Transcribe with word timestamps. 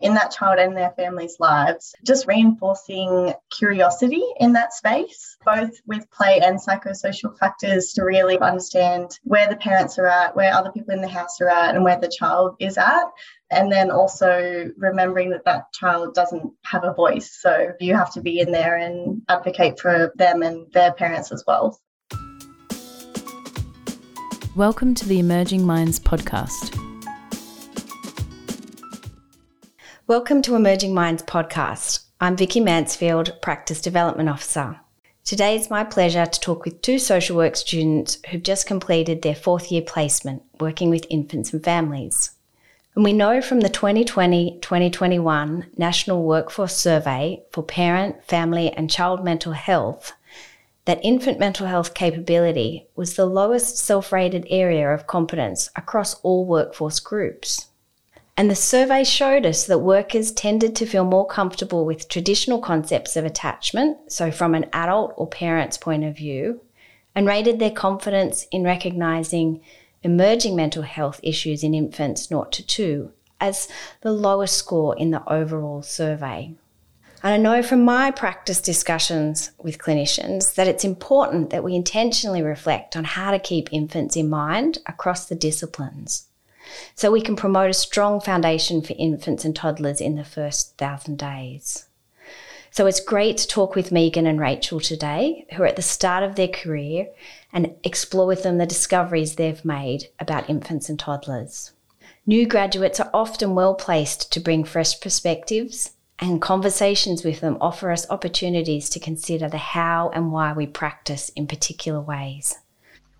in 0.00 0.12
that 0.14 0.30
child 0.30 0.58
and 0.58 0.76
their 0.76 0.90
family's 0.90 1.36
lives, 1.40 1.94
just 2.04 2.26
reinforcing 2.26 3.32
curiosity 3.50 4.22
in 4.38 4.52
that 4.52 4.74
space, 4.74 5.38
both 5.44 5.70
with 5.86 6.10
play 6.10 6.40
and 6.44 6.60
psychosocial 6.60 7.36
factors 7.38 7.94
to 7.94 8.02
really 8.02 8.38
understand 8.38 9.18
where 9.22 9.48
the 9.48 9.56
parents 9.56 9.98
are 9.98 10.06
at, 10.06 10.36
where 10.36 10.52
other 10.52 10.70
people 10.70 10.92
in 10.92 11.00
the 11.00 11.08
house 11.08 11.40
are 11.40 11.48
at, 11.48 11.74
and 11.74 11.82
where 11.82 11.98
the 11.98 12.12
child 12.14 12.56
is 12.60 12.76
at. 12.76 13.04
And 13.50 13.72
then 13.72 13.90
also 13.90 14.70
remembering 14.76 15.30
that 15.30 15.44
that 15.46 15.72
child 15.72 16.14
doesn't 16.14 16.52
have 16.66 16.84
a 16.84 16.92
voice. 16.92 17.38
So 17.40 17.72
you 17.80 17.94
have 17.94 18.12
to 18.14 18.20
be 18.20 18.40
in 18.40 18.52
there 18.52 18.76
and 18.76 19.22
advocate 19.28 19.80
for 19.80 20.12
them 20.16 20.42
and 20.42 20.70
their 20.72 20.92
parents 20.92 21.32
as 21.32 21.42
well. 21.46 21.80
Welcome 24.54 24.94
to 24.94 25.08
the 25.08 25.20
Emerging 25.20 25.64
Minds 25.64 25.98
podcast 26.00 26.85
Welcome 30.08 30.40
to 30.42 30.54
Emerging 30.54 30.94
Minds 30.94 31.24
podcast. 31.24 32.04
I'm 32.20 32.36
Vicky 32.36 32.60
Mansfield, 32.60 33.36
Practice 33.42 33.80
Development 33.80 34.28
Officer. 34.28 34.78
Today 35.24 35.56
it's 35.56 35.68
my 35.68 35.82
pleasure 35.82 36.24
to 36.24 36.40
talk 36.40 36.64
with 36.64 36.80
two 36.80 37.00
social 37.00 37.36
work 37.36 37.56
students 37.56 38.18
who've 38.30 38.40
just 38.40 38.68
completed 38.68 39.22
their 39.22 39.34
fourth 39.34 39.72
year 39.72 39.82
placement 39.82 40.44
working 40.60 40.90
with 40.90 41.08
infants 41.10 41.52
and 41.52 41.64
families. 41.64 42.30
And 42.94 43.02
we 43.02 43.12
know 43.12 43.42
from 43.42 43.62
the 43.62 43.68
2020 43.68 44.60
2021 44.60 45.66
National 45.76 46.22
Workforce 46.22 46.76
Survey 46.76 47.42
for 47.50 47.64
Parent, 47.64 48.22
Family 48.24 48.70
and 48.70 48.88
Child 48.88 49.24
Mental 49.24 49.54
Health 49.54 50.12
that 50.84 51.04
infant 51.04 51.40
mental 51.40 51.66
health 51.66 51.94
capability 51.94 52.86
was 52.94 53.16
the 53.16 53.26
lowest 53.26 53.76
self 53.76 54.12
rated 54.12 54.46
area 54.50 54.88
of 54.88 55.08
competence 55.08 55.68
across 55.74 56.14
all 56.20 56.46
workforce 56.46 57.00
groups. 57.00 57.66
And 58.38 58.50
the 58.50 58.54
survey 58.54 59.02
showed 59.02 59.46
us 59.46 59.64
that 59.64 59.78
workers 59.78 60.30
tended 60.30 60.76
to 60.76 60.86
feel 60.86 61.04
more 61.04 61.26
comfortable 61.26 61.86
with 61.86 62.08
traditional 62.08 62.60
concepts 62.60 63.16
of 63.16 63.24
attachment, 63.24 64.12
so 64.12 64.30
from 64.30 64.54
an 64.54 64.66
adult 64.74 65.14
or 65.16 65.26
parent's 65.26 65.78
point 65.78 66.04
of 66.04 66.16
view, 66.16 66.60
and 67.14 67.26
rated 67.26 67.58
their 67.58 67.70
confidence 67.70 68.46
in 68.52 68.62
recognizing 68.62 69.62
emerging 70.02 70.54
mental 70.54 70.82
health 70.82 71.18
issues 71.22 71.64
in 71.64 71.72
infants 71.72 72.28
0 72.28 72.44
to 72.50 72.66
2 72.66 73.10
as 73.40 73.68
the 74.02 74.12
lowest 74.12 74.56
score 74.56 74.94
in 74.96 75.12
the 75.12 75.26
overall 75.32 75.80
survey. 75.80 76.54
And 77.22 77.32
I 77.32 77.38
know 77.38 77.62
from 77.62 77.84
my 77.84 78.10
practice 78.10 78.60
discussions 78.60 79.50
with 79.58 79.78
clinicians 79.78 80.54
that 80.56 80.68
it's 80.68 80.84
important 80.84 81.48
that 81.50 81.64
we 81.64 81.74
intentionally 81.74 82.42
reflect 82.42 82.96
on 82.96 83.04
how 83.04 83.30
to 83.30 83.38
keep 83.38 83.72
infants 83.72 84.14
in 84.14 84.28
mind 84.28 84.78
across 84.86 85.24
the 85.24 85.34
disciplines 85.34 86.26
so 86.94 87.10
we 87.10 87.20
can 87.20 87.36
promote 87.36 87.70
a 87.70 87.74
strong 87.74 88.20
foundation 88.20 88.82
for 88.82 88.94
infants 88.98 89.44
and 89.44 89.54
toddlers 89.54 90.00
in 90.00 90.16
the 90.16 90.24
first 90.24 90.76
thousand 90.76 91.18
days. 91.18 91.86
So 92.70 92.86
it's 92.86 93.00
great 93.00 93.38
to 93.38 93.48
talk 93.48 93.74
with 93.74 93.90
Megan 93.90 94.26
and 94.26 94.38
Rachael 94.38 94.80
today, 94.80 95.46
who 95.52 95.62
are 95.62 95.66
at 95.66 95.76
the 95.76 95.82
start 95.82 96.22
of 96.22 96.34
their 96.34 96.48
career, 96.48 97.08
and 97.50 97.74
explore 97.84 98.26
with 98.26 98.42
them 98.42 98.58
the 98.58 98.66
discoveries 98.66 99.36
they've 99.36 99.64
made 99.64 100.08
about 100.20 100.50
infants 100.50 100.90
and 100.90 100.98
toddlers. 100.98 101.72
New 102.26 102.46
graduates 102.46 103.00
are 103.00 103.08
often 103.14 103.54
well 103.54 103.74
placed 103.74 104.30
to 104.32 104.40
bring 104.40 104.62
fresh 104.64 105.00
perspectives, 105.00 105.92
and 106.18 106.42
conversations 106.42 107.24
with 107.24 107.40
them 107.40 107.56
offer 107.60 107.90
us 107.90 108.10
opportunities 108.10 108.90
to 108.90 109.00
consider 109.00 109.48
the 109.48 109.56
how 109.56 110.10
and 110.10 110.32
why 110.32 110.52
we 110.52 110.66
practice 110.66 111.30
in 111.30 111.46
particular 111.46 112.00
ways. 112.00 112.58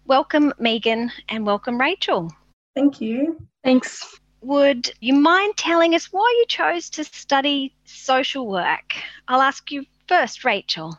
Welcome, 0.06 0.52
Megan, 0.58 1.12
and 1.28 1.46
welcome, 1.46 1.80
Rachael. 1.80 2.30
Thank 2.76 3.00
you. 3.00 3.40
Thanks. 3.64 4.20
Would 4.42 4.92
you 5.00 5.14
mind 5.14 5.56
telling 5.56 5.94
us 5.94 6.12
why 6.12 6.32
you 6.38 6.44
chose 6.46 6.90
to 6.90 7.04
study 7.04 7.74
social 7.84 8.46
work? 8.46 8.94
I'll 9.26 9.40
ask 9.40 9.72
you 9.72 9.86
first, 10.06 10.44
Rachael. 10.44 10.98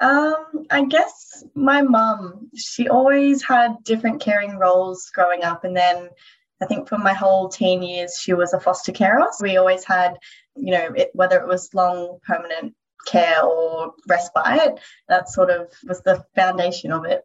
Um, 0.00 0.66
I 0.70 0.84
guess 0.84 1.44
my 1.54 1.82
mum, 1.82 2.48
she 2.54 2.88
always 2.88 3.42
had 3.42 3.82
different 3.84 4.20
caring 4.20 4.56
roles 4.56 5.10
growing 5.12 5.42
up. 5.42 5.64
And 5.64 5.76
then 5.76 6.08
I 6.62 6.66
think 6.66 6.88
for 6.88 6.96
my 6.96 7.12
whole 7.12 7.48
teen 7.48 7.82
years, 7.82 8.16
she 8.18 8.32
was 8.32 8.54
a 8.54 8.60
foster 8.60 8.92
carer. 8.92 9.26
We 9.40 9.56
always 9.56 9.84
had, 9.84 10.16
you 10.56 10.72
know, 10.72 10.92
it, 10.96 11.10
whether 11.12 11.40
it 11.40 11.48
was 11.48 11.74
long, 11.74 12.18
permanent 12.26 12.74
care 13.06 13.42
or 13.42 13.94
respite, 14.08 14.78
that 15.08 15.28
sort 15.28 15.50
of 15.50 15.72
was 15.86 16.00
the 16.02 16.24
foundation 16.34 16.92
of 16.92 17.04
it. 17.04 17.24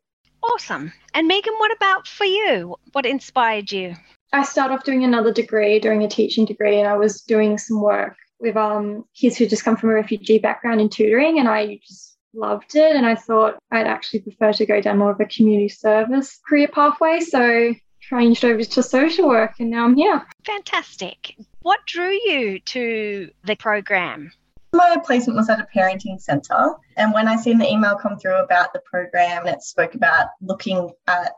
Awesome. 0.52 0.92
And 1.14 1.28
Megan, 1.28 1.54
what 1.58 1.72
about 1.72 2.08
for 2.08 2.26
you? 2.26 2.76
What 2.92 3.06
inspired 3.06 3.72
you? 3.72 3.96
I 4.32 4.44
started 4.44 4.76
off 4.76 4.84
doing 4.84 5.04
another 5.04 5.34
degree, 5.34 5.80
doing 5.80 6.04
a 6.04 6.08
teaching 6.08 6.46
degree, 6.46 6.80
and 6.80 6.88
I 6.88 6.98
was 6.98 7.22
doing 7.22 7.58
some 7.58 7.82
work 7.82 8.16
with 8.40 8.56
um, 8.56 9.06
kids 9.16 9.38
who 9.38 9.48
just 9.48 9.66
come 9.66 9.76
from 9.76 9.90
a 9.90 9.94
refugee 9.94 10.40
background 10.40 10.82
in 10.82 10.90
tutoring, 10.90 11.40
and 11.40 11.48
I 11.48 11.80
just 11.86 12.18
loved 12.34 12.76
it. 12.76 12.96
And 12.96 13.06
I 13.06 13.16
thought 13.16 13.58
I'd 13.72 13.88
actually 13.88 14.22
prefer 14.22 14.54
to 14.54 14.66
go 14.66 14.82
down 14.82 15.00
more 15.00 15.12
of 15.12 15.20
a 15.20 15.26
community 15.26 15.70
service 15.70 16.40
career 16.48 16.68
pathway. 16.68 17.20
So 17.20 17.74
changed 18.00 18.46
over 18.46 18.64
to 18.64 18.84
social 18.84 19.28
work, 19.28 19.54
and 19.60 19.70
now 19.70 19.86
I'm 19.86 19.96
here. 19.96 20.26
Fantastic. 20.46 21.36
What 21.62 21.80
drew 21.86 22.12
you 22.12 22.60
to 22.60 23.30
the 23.46 23.56
program? 23.56 24.31
My 24.72 24.97
placement 25.03 25.38
was 25.38 25.50
at 25.50 25.59
a 25.59 25.68
parenting 25.75 26.22
centre, 26.22 26.75
and 26.96 27.13
when 27.13 27.28
I 27.28 27.35
seen 27.35 27.57
the 27.57 27.69
email 27.69 27.96
come 27.96 28.18
through 28.18 28.40
about 28.40 28.72
the 28.72 28.80
program, 28.80 29.46
and 29.46 29.56
it 29.56 29.63
spoke 29.63 29.96
about 29.96 30.28
looking 30.41 30.91
at 31.07 31.34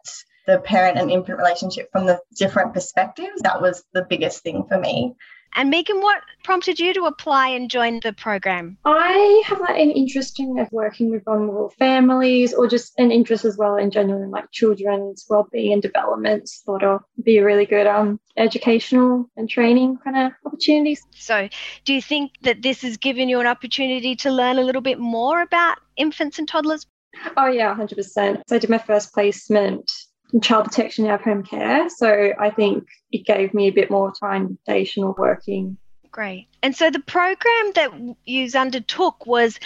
the 0.47 0.59
parent 0.59 0.97
and 0.97 1.09
infant 1.09 1.37
relationship 1.37 1.89
from 1.91 2.05
the 2.05 2.19
different 2.35 2.73
perspectives. 2.73 3.41
That 3.41 3.61
was 3.61 3.83
the 3.93 4.05
biggest 4.09 4.43
thing 4.43 4.65
for 4.67 4.77
me. 4.77 5.15
And 5.56 5.69
Megan, 5.69 6.01
what 6.01 6.22
prompted 6.44 6.79
you 6.79 6.94
to 6.94 7.06
apply 7.06 7.50
and 7.50 7.69
join 7.69 8.00
the 8.01 8.13
program? 8.13 8.78
I 8.85 9.44
have 9.45 9.59
like 9.59 9.78
an 9.78 9.91
interest 9.91 10.39
in 10.39 10.67
working 10.72 11.12
with 11.12 11.25
vulnerable 11.25 11.73
families 11.78 12.53
or 12.53 12.67
just 12.67 12.94
an 12.97 13.12
interest 13.12 13.45
as 13.45 13.57
well 13.57 13.75
in 13.75 13.91
general 13.91 14.23
in 14.23 14.31
like 14.31 14.50
children's 14.51 15.25
well-being 15.29 15.73
and 15.73 15.81
development. 15.81 16.50
Thought 16.66 16.84
would 16.84 17.25
be 17.25 17.38
a 17.38 17.45
really 17.45 17.66
good 17.66 17.88
um 17.88 18.19
educational 18.38 19.29
and 19.35 19.50
training 19.50 19.97
kind 20.03 20.17
of 20.17 20.31
opportunities. 20.45 21.06
So 21.16 21.50
do 21.85 21.94
you 21.94 22.01
think 22.01 22.31
that 22.44 22.61
this 22.61 22.81
has 22.81 22.97
given 22.97 23.29
you 23.29 23.40
an 23.40 23.47
opportunity 23.47 24.16
to 24.17 24.31
learn 24.31 24.57
a 24.57 24.63
little 24.63 24.81
bit 24.81 25.00
more 25.00 25.41
about 25.41 25.78
infants 25.97 26.40
and 26.40 26.47
toddlers? 26.47 26.88
Oh 27.35 27.47
yeah, 27.47 27.75
100%. 27.75 28.03
So 28.47 28.56
I 28.56 28.57
did 28.57 28.69
my 28.69 28.78
first 28.78 29.13
placement 29.13 29.91
child 30.39 30.65
protection 30.65 31.07
out 31.07 31.19
of 31.19 31.25
home 31.25 31.43
care. 31.43 31.89
So 31.89 32.33
I 32.39 32.49
think 32.49 32.87
it 33.11 33.25
gave 33.25 33.53
me 33.53 33.67
a 33.67 33.71
bit 33.71 33.91
more 33.91 34.13
foundational 34.19 35.15
working. 35.17 35.77
Great. 36.11 36.47
And 36.61 36.75
so 36.75 36.89
the 36.89 36.99
program 36.99 37.71
that 37.75 38.15
you 38.25 38.49
undertook 38.55 39.25
was 39.25 39.59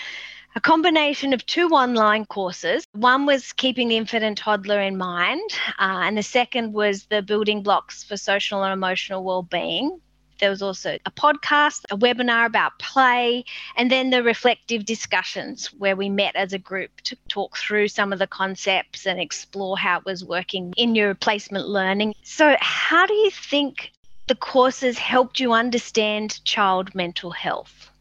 a 0.56 0.62
combination 0.62 1.34
of 1.34 1.46
two 1.46 1.68
online 1.70 2.26
courses. 2.26 2.86
One 2.94 3.26
was 3.26 3.52
keeping 3.52 3.90
the 3.90 3.98
infant 3.98 4.24
and 4.24 4.38
toddler 4.38 4.80
in 4.80 4.96
mind, 4.96 5.50
uh, 5.80 6.04
and 6.04 6.18
the 6.18 6.24
second 6.24 6.72
was 6.72 7.06
the 7.08 7.22
building 7.22 7.62
blocks 7.62 8.04
for 8.04 8.16
social 8.16 8.64
and 8.64 8.72
emotional 8.72 9.24
well-being. 9.24 10.00
There 10.40 10.50
was 10.50 10.62
also 10.62 10.98
a 11.06 11.12
podcast, 11.12 11.84
a 11.90 11.98
webinar 11.98 12.46
about 12.46 12.78
play, 12.80 13.46
and 13.78 13.90
then 13.90 14.10
the 14.10 14.24
reflective 14.24 14.86
discussions 14.86 15.68
where 15.68 15.96
we 15.96 16.10
met 16.10 16.36
as 16.36 16.54
a 16.54 16.60
group 16.60 16.92
to 17.02 17.16
talk 17.28 17.58
through 17.58 17.88
some 17.88 18.12
of 18.12 18.20
the 18.20 18.28
concepts 18.28 19.08
and 19.08 19.20
explore 19.20 19.78
how 19.78 20.00
it 20.00 20.06
was 20.06 20.26
working 20.26 20.74
in 20.78 20.96
your 20.96 21.16
placement 21.16 21.68
learning. 21.68 22.16
So, 22.24 22.56
how 22.60 23.06
do 23.06 23.14
you 23.14 23.32
think 23.32 23.92
the 24.28 24.36
courses 24.36 24.98
helped 24.98 25.40
you 25.40 25.54
understand 25.54 26.44
child 26.44 26.94
mental 26.96 27.32
health? 27.32 27.92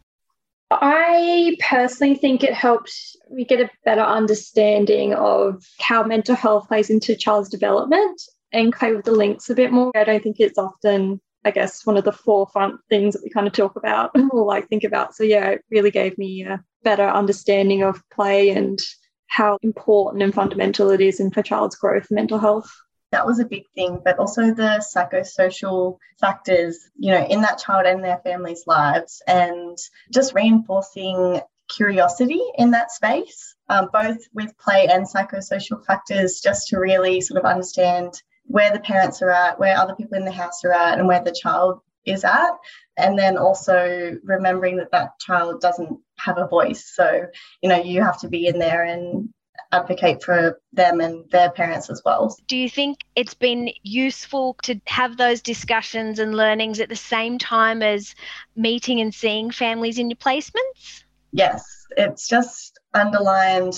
I 0.71 1.55
personally 1.59 2.15
think 2.15 2.43
it 2.43 2.53
helped 2.53 2.91
me 3.29 3.45
get 3.45 3.61
a 3.61 3.69
better 3.85 4.01
understanding 4.01 5.13
of 5.13 5.63
how 5.79 6.03
mental 6.03 6.35
health 6.35 6.67
plays 6.67 6.89
into 6.89 7.15
child's 7.15 7.49
development 7.49 8.21
and 8.51 8.73
play 8.73 8.93
with 8.93 9.05
the 9.05 9.11
links 9.11 9.49
a 9.49 9.55
bit 9.55 9.71
more. 9.71 9.91
I 9.95 10.03
don't 10.03 10.23
think 10.23 10.39
it's 10.39 10.57
often 10.57 11.21
I 11.45 11.51
guess, 11.51 11.85
one 11.85 11.95
of 11.95 12.03
the 12.03 12.11
forefront 12.11 12.81
things 12.89 13.13
that 13.13 13.23
we 13.23 13.29
kind 13.29 13.47
of 13.47 13.53
talk 13.53 13.75
about 13.75 14.11
or 14.31 14.45
like 14.45 14.67
think 14.67 14.83
about. 14.83 15.15
So, 15.15 15.23
yeah, 15.23 15.51
it 15.51 15.65
really 15.69 15.91
gave 15.91 16.17
me 16.17 16.43
a 16.43 16.63
better 16.83 17.07
understanding 17.07 17.83
of 17.83 18.01
play 18.11 18.49
and 18.49 18.79
how 19.27 19.59
important 19.61 20.23
and 20.23 20.33
fundamental 20.33 20.89
it 20.91 21.01
is 21.01 21.19
in 21.19 21.31
for 21.31 21.43
child's 21.43 21.75
growth 21.75 22.07
mental 22.09 22.39
health. 22.39 22.69
That 23.11 23.25
was 23.25 23.39
a 23.39 23.45
big 23.45 23.63
thing, 23.75 24.01
but 24.03 24.17
also 24.17 24.53
the 24.53 24.83
psychosocial 24.95 25.97
factors, 26.19 26.89
you 26.97 27.11
know, 27.11 27.25
in 27.25 27.41
that 27.41 27.59
child 27.59 27.85
and 27.85 28.03
their 28.03 28.19
family's 28.23 28.63
lives, 28.65 29.21
and 29.27 29.77
just 30.11 30.33
reinforcing 30.33 31.39
curiosity 31.69 32.41
in 32.57 32.71
that 32.71 32.91
space, 32.91 33.55
um, 33.69 33.89
both 33.93 34.17
with 34.33 34.57
play 34.57 34.87
and 34.91 35.05
psychosocial 35.07 35.85
factors, 35.85 36.41
just 36.41 36.67
to 36.69 36.79
really 36.79 37.21
sort 37.21 37.39
of 37.39 37.45
understand 37.45 38.21
where 38.47 38.71
the 38.71 38.79
parents 38.79 39.21
are 39.21 39.31
at, 39.31 39.59
where 39.59 39.77
other 39.77 39.95
people 39.95 40.17
in 40.17 40.25
the 40.25 40.31
house 40.31 40.63
are 40.63 40.73
at, 40.73 40.99
and 40.99 41.07
where 41.07 41.23
the 41.23 41.35
child 41.39 41.79
is 42.05 42.23
at. 42.23 42.51
And 42.97 43.17
then 43.17 43.37
also 43.37 44.17
remembering 44.23 44.77
that 44.77 44.91
that 44.91 45.19
child 45.19 45.59
doesn't 45.61 45.99
have 46.19 46.37
a 46.37 46.47
voice. 46.47 46.91
So, 46.95 47.25
you 47.61 47.69
know, 47.69 47.81
you 47.81 48.01
have 48.01 48.19
to 48.21 48.29
be 48.29 48.47
in 48.47 48.59
there 48.59 48.83
and 48.83 49.29
advocate 49.71 50.23
for 50.23 50.59
them 50.73 51.01
and 51.01 51.29
their 51.31 51.49
parents 51.49 51.89
as 51.89 52.01
well. 52.05 52.37
Do 52.47 52.55
you 52.55 52.69
think 52.69 52.99
it's 53.15 53.33
been 53.33 53.71
useful 53.83 54.55
to 54.63 54.79
have 54.85 55.17
those 55.17 55.41
discussions 55.41 56.19
and 56.19 56.35
learnings 56.35 56.79
at 56.79 56.89
the 56.89 56.95
same 56.95 57.37
time 57.37 57.81
as 57.81 58.15
meeting 58.55 59.01
and 59.01 59.13
seeing 59.13 59.51
families 59.51 59.97
in 59.97 60.09
your 60.09 60.17
placements? 60.17 61.03
Yes, 61.31 61.65
it's 61.97 62.27
just 62.27 62.79
underlined 62.93 63.77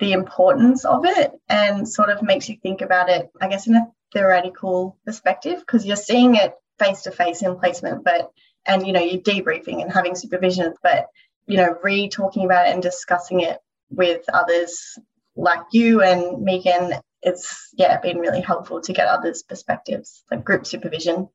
the 0.00 0.12
importance 0.12 0.84
of 0.84 1.04
it 1.04 1.32
and 1.48 1.88
sort 1.88 2.10
of 2.10 2.22
makes 2.22 2.48
you 2.48 2.56
think 2.62 2.80
about 2.80 3.08
it, 3.08 3.30
I 3.40 3.48
guess, 3.48 3.66
in 3.66 3.74
a 3.76 3.86
theoretical 4.12 4.96
perspective, 5.04 5.60
because 5.60 5.86
you're 5.86 5.96
seeing 5.96 6.34
it 6.34 6.54
face 6.78 7.02
to 7.02 7.10
face 7.10 7.42
in 7.42 7.58
placement, 7.58 8.04
but 8.04 8.30
and 8.66 8.86
you 8.86 8.92
know, 8.92 9.00
you're 9.00 9.22
debriefing 9.22 9.82
and 9.82 9.92
having 9.92 10.14
supervision, 10.14 10.74
but 10.82 11.06
you 11.46 11.56
know, 11.56 11.76
re 11.82 12.08
talking 12.08 12.44
about 12.44 12.66
it 12.66 12.72
and 12.72 12.82
discussing 12.82 13.40
it 13.40 13.58
with 13.90 14.22
others 14.32 14.98
like 15.36 15.60
you 15.72 16.02
and 16.02 16.42
Megan, 16.42 16.92
it's 17.22 17.70
yeah, 17.74 17.98
been 18.00 18.18
really 18.18 18.40
helpful 18.40 18.80
to 18.80 18.92
get 18.92 19.08
others' 19.08 19.42
perspectives, 19.42 20.22
like 20.30 20.44
group 20.44 20.66
supervision. 20.66 21.28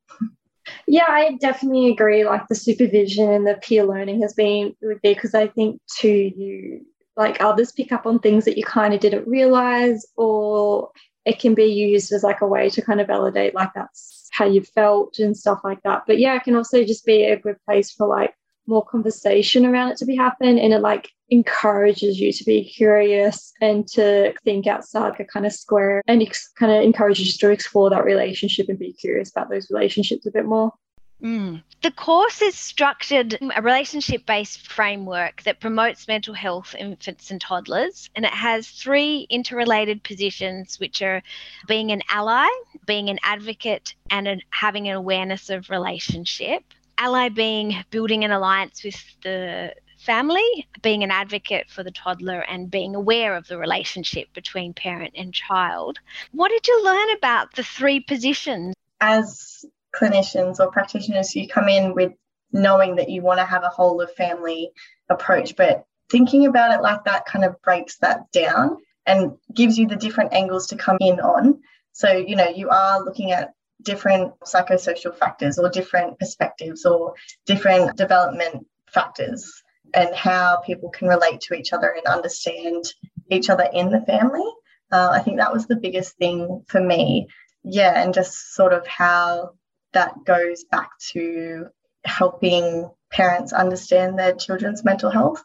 Yeah, 0.86 1.06
I 1.08 1.36
definitely 1.40 1.90
agree. 1.90 2.24
Like 2.24 2.48
the 2.48 2.54
supervision 2.54 3.30
and 3.30 3.46
the 3.46 3.54
peer 3.54 3.84
learning 3.84 4.22
has 4.22 4.34
been 4.34 4.74
because 5.02 5.34
I 5.34 5.48
think 5.48 5.80
too 5.98 6.32
you 6.36 6.86
like 7.16 7.40
others 7.40 7.72
pick 7.72 7.92
up 7.92 8.06
on 8.06 8.18
things 8.18 8.44
that 8.44 8.58
you 8.58 8.64
kind 8.64 8.92
of 8.92 9.00
didn't 9.00 9.28
realize 9.28 10.04
or 10.16 10.90
it 11.26 11.40
can 11.40 11.54
be 11.54 11.64
used 11.64 12.12
as 12.12 12.22
like 12.22 12.40
a 12.40 12.46
way 12.46 12.70
to 12.70 12.80
kind 12.80 13.00
of 13.00 13.08
validate 13.08 13.54
like 13.54 13.70
that's 13.74 14.28
how 14.32 14.46
you 14.46 14.62
felt 14.62 15.18
and 15.18 15.36
stuff 15.36 15.60
like 15.64 15.82
that. 15.82 16.04
But 16.06 16.18
yeah, 16.18 16.36
it 16.36 16.44
can 16.44 16.54
also 16.54 16.84
just 16.84 17.04
be 17.04 17.24
a 17.24 17.38
good 17.38 17.56
place 17.64 17.90
for 17.90 18.06
like 18.06 18.34
more 18.66 18.84
conversation 18.84 19.64
around 19.66 19.90
it 19.90 19.96
to 19.96 20.04
be 20.04 20.16
happen 20.16 20.58
and 20.58 20.72
it 20.72 20.80
like 20.80 21.10
encourages 21.30 22.20
you 22.20 22.32
to 22.32 22.44
be 22.44 22.64
curious 22.64 23.52
and 23.60 23.86
to 23.88 24.32
think 24.44 24.66
outside 24.66 25.18
a 25.18 25.24
kind 25.24 25.46
of 25.46 25.52
square 25.52 26.02
and 26.06 26.22
ex- 26.22 26.48
kind 26.58 26.72
of 26.72 26.82
encourages 26.82 27.26
you 27.26 27.32
to 27.32 27.50
explore 27.50 27.90
that 27.90 28.04
relationship 28.04 28.68
and 28.68 28.78
be 28.78 28.92
curious 28.92 29.30
about 29.30 29.50
those 29.50 29.70
relationships 29.70 30.26
a 30.26 30.30
bit 30.30 30.44
more. 30.44 30.72
Mm. 31.22 31.62
The 31.82 31.90
course 31.90 32.42
is 32.42 32.54
structured 32.54 33.38
a 33.54 33.62
relationship 33.62 34.26
based 34.26 34.66
framework 34.66 35.42
that 35.44 35.60
promotes 35.60 36.08
mental 36.08 36.34
health 36.34 36.74
in 36.74 36.88
infants 36.88 37.30
and 37.30 37.40
toddlers, 37.40 38.10
and 38.14 38.24
it 38.24 38.34
has 38.34 38.68
three 38.68 39.26
interrelated 39.30 40.02
positions, 40.02 40.78
which 40.78 41.00
are 41.02 41.22
being 41.66 41.92
an 41.92 42.02
ally, 42.10 42.48
being 42.86 43.08
an 43.08 43.18
advocate, 43.22 43.94
and 44.10 44.28
an, 44.28 44.42
having 44.50 44.88
an 44.88 44.96
awareness 44.96 45.48
of 45.48 45.70
relationship 45.70 46.62
ally 46.98 47.28
being 47.28 47.76
building 47.90 48.24
an 48.24 48.30
alliance 48.30 48.82
with 48.82 49.02
the 49.22 49.74
family, 49.98 50.66
being 50.82 51.02
an 51.02 51.10
advocate 51.10 51.68
for 51.68 51.82
the 51.82 51.90
toddler, 51.90 52.40
and 52.40 52.70
being 52.70 52.94
aware 52.94 53.34
of 53.34 53.46
the 53.48 53.58
relationship 53.58 54.32
between 54.34 54.72
parent 54.72 55.12
and 55.16 55.32
child. 55.32 55.98
What 56.32 56.50
did 56.50 56.66
you 56.66 56.84
learn 56.84 57.16
about 57.16 57.54
the 57.54 57.64
three 57.64 58.00
positions? 58.00 58.74
As 59.00 59.64
clinicians 59.96 60.60
or 60.60 60.70
practitioners, 60.70 61.34
you 61.34 61.48
come 61.48 61.68
in 61.68 61.94
with 61.94 62.12
knowing 62.52 62.96
that 62.96 63.10
you 63.10 63.22
want 63.22 63.40
to 63.40 63.44
have 63.44 63.64
a 63.64 63.68
whole 63.68 64.00
of 64.00 64.12
family 64.14 64.70
approach, 65.08 65.56
but 65.56 65.84
thinking 66.10 66.46
about 66.46 66.72
it 66.72 66.82
like 66.82 67.04
that 67.04 67.26
kind 67.26 67.44
of 67.44 67.60
breaks 67.62 67.98
that 67.98 68.30
down 68.32 68.76
and 69.06 69.32
gives 69.54 69.78
you 69.78 69.86
the 69.86 69.96
different 69.96 70.32
angles 70.32 70.68
to 70.68 70.76
come 70.76 70.98
in 71.00 71.20
on. 71.20 71.60
So, 71.92 72.10
you 72.12 72.36
know, 72.36 72.48
you 72.48 72.68
are 72.70 73.02
looking 73.02 73.32
at 73.32 73.52
different 73.82 74.32
psychosocial 74.40 75.16
factors 75.16 75.58
or 75.58 75.68
different 75.68 76.18
perspectives 76.18 76.84
or 76.84 77.14
different 77.46 77.96
development 77.96 78.66
factors 78.90 79.62
and 79.94 80.14
how 80.14 80.58
people 80.58 80.90
can 80.90 81.08
relate 81.08 81.40
to 81.40 81.54
each 81.54 81.72
other 81.72 81.88
and 81.88 82.06
understand 82.06 82.84
each 83.30 83.50
other 83.50 83.68
in 83.72 83.90
the 83.90 84.00
family. 84.02 84.44
Uh, 84.90 85.10
I 85.12 85.20
think 85.20 85.38
that 85.38 85.52
was 85.52 85.66
the 85.66 85.76
biggest 85.76 86.16
thing 86.16 86.64
for 86.68 86.80
me. 86.80 87.28
Yeah, 87.64 88.00
and 88.00 88.14
just 88.14 88.54
sort 88.54 88.72
of 88.72 88.86
how 88.86 89.52
that 89.96 90.24
goes 90.26 90.64
back 90.64 90.90
to 91.12 91.68
helping 92.04 92.90
parents 93.10 93.54
understand 93.54 94.18
their 94.18 94.34
children's 94.34 94.84
mental 94.84 95.10
health. 95.10 95.42